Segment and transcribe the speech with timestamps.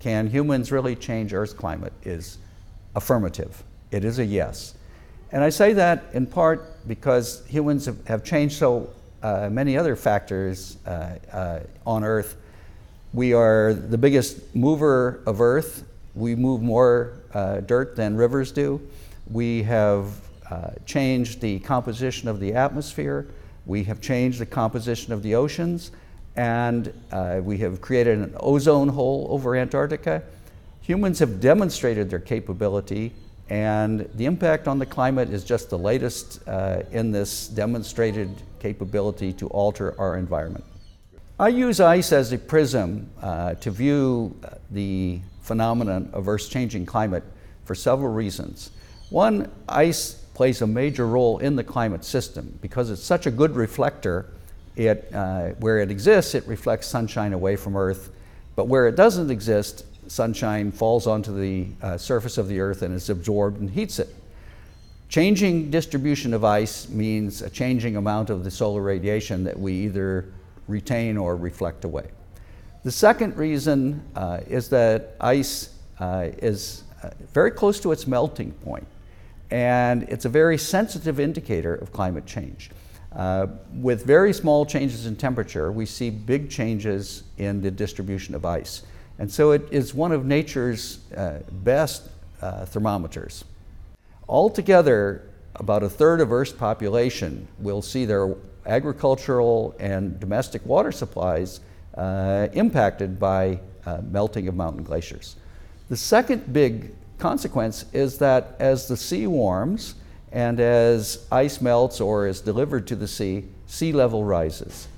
[0.00, 2.38] can humans really change Earth's climate, is
[2.96, 3.62] affirmative.
[3.90, 4.74] It is a yes.
[5.32, 8.90] And I say that in part because humans have, have changed so
[9.22, 12.36] uh, many other factors uh, uh, on Earth.
[13.12, 15.84] We are the biggest mover of Earth.
[16.14, 18.80] We move more uh, dirt than rivers do.
[19.30, 20.14] We have
[20.50, 23.28] uh, changed the composition of the atmosphere.
[23.66, 25.92] We have changed the composition of the oceans.
[26.36, 30.22] And uh, we have created an ozone hole over Antarctica.
[30.82, 33.12] Humans have demonstrated their capability
[33.50, 39.32] and the impact on the climate is just the latest uh, in this demonstrated capability
[39.34, 40.64] to alter our environment.
[41.38, 44.36] I use ice as a prism uh, to view
[44.70, 47.24] the phenomenon of Earth's changing climate
[47.64, 48.70] for several reasons.
[49.10, 53.56] One, ice plays a major role in the climate system because it's such a good
[53.56, 54.26] reflector.
[54.76, 58.10] It, uh, where it exists, it reflects sunshine away from Earth,
[58.56, 62.94] but where it doesn't exist, sunshine falls onto the uh, surface of the earth and
[62.94, 64.08] is absorbed and heats it.
[65.08, 70.26] Changing distribution of ice means a changing amount of the solar radiation that we either
[70.66, 72.08] retain or reflect away.
[72.82, 78.52] The second reason uh, is that ice uh, is uh, very close to its melting
[78.52, 78.86] point,
[79.50, 82.70] and it's a very sensitive indicator of climate change.
[83.14, 88.44] Uh, with very small changes in temperature, we see big changes in the distribution of
[88.44, 88.82] ice.
[89.18, 92.08] And so it is one of nature's uh, best
[92.40, 93.44] uh, thermometers.
[94.28, 101.60] Altogether, about a third of Earth's population will see their agricultural and domestic water supplies
[101.96, 105.36] uh, impacted by uh, melting of mountain glaciers.
[105.88, 109.96] The second big consequence is that as the sea warms
[110.32, 114.88] and as ice melts or is delivered to the sea, sea level rises.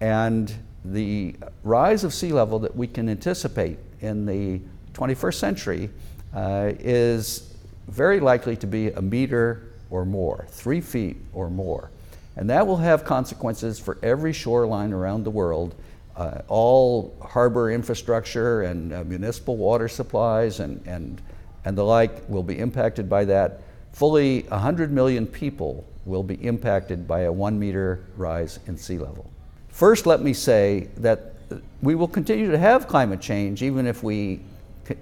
[0.00, 0.52] And
[0.84, 4.60] the rise of sea level that we can anticipate in the
[4.94, 5.90] 21st century
[6.34, 7.54] uh, is
[7.88, 11.90] very likely to be a meter or more, three feet or more.
[12.36, 15.74] And that will have consequences for every shoreline around the world.
[16.16, 21.20] Uh, all harbor infrastructure and uh, municipal water supplies and, and,
[21.64, 23.60] and the like will be impacted by that.
[23.92, 29.30] Fully 100 million people will be impacted by a one meter rise in sea level.
[29.68, 31.34] First, let me say that
[31.82, 34.40] we will continue to have climate change even if we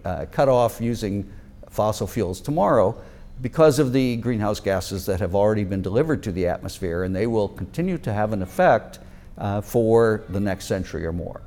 [0.04, 1.30] uh, cut off using
[1.70, 2.96] fossil fuels tomorrow
[3.40, 7.26] because of the greenhouse gases that have already been delivered to the atmosphere, and they
[7.26, 8.98] will continue to have an effect
[9.36, 11.40] uh, for the next century or more.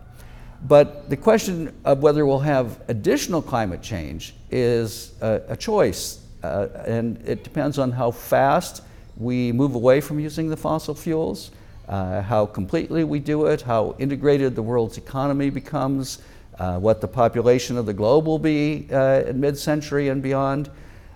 [0.68, 6.68] But the question of whether we'll have additional climate change is a, a choice, uh,
[6.85, 8.84] and it depends on how fast
[9.18, 11.52] we move away from using the fossil fuels
[11.91, 16.19] uh, how completely we do it, how integrated the world's economy becomes,
[16.57, 20.69] uh, what the population of the globe will be uh, in mid century and beyond.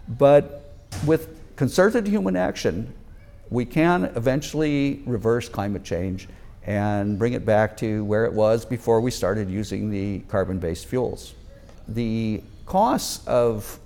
[0.08, 0.74] But
[1.06, 2.94] with concerted human action,
[3.50, 6.28] we can eventually reverse climate change
[6.66, 10.88] and bring it back to where it was before we started using the carbon based
[10.88, 11.36] fuels.
[11.88, 13.80] The costs of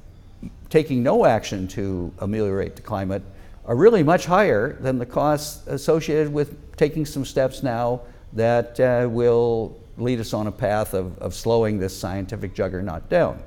[0.70, 3.24] taking no action to ameliorate the climate
[3.66, 8.02] are really much higher than the costs associated with taking some steps now
[8.34, 13.42] that uh, will lead us on a path of, of slowing this scientific juggernaut down.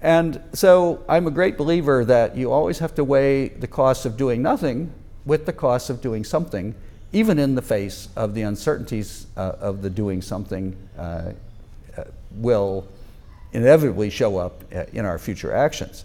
[0.00, 4.16] And so I'm a great believer that you always have to weigh the cost of
[4.16, 4.92] doing nothing
[5.24, 6.74] with the cost of doing something,
[7.12, 11.32] even in the face of the uncertainties uh, of the doing something uh,
[11.96, 12.86] uh will
[13.52, 16.04] inevitably show up uh, in our future actions.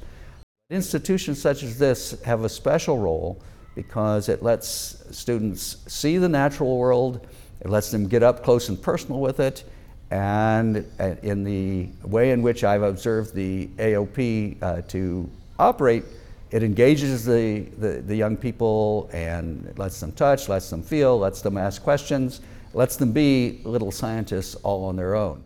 [0.69, 3.41] Institutions such as this have a special role
[3.75, 7.27] because it lets students see the natural world,
[7.61, 9.63] it lets them get up close and personal with it,
[10.11, 16.03] and uh, in the way in which I've observed the AOP uh, to operate,
[16.51, 21.41] it engages the, the, the, young people and lets them touch, lets them feel, lets
[21.41, 22.41] them ask questions,
[22.75, 25.43] lets them be little scientists all on their own.